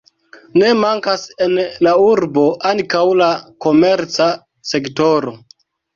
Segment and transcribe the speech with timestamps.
[0.61, 1.53] Ne mankas en
[1.87, 3.29] la urbo ankaŭ la
[3.67, 4.31] komerca
[4.71, 5.35] sektoro.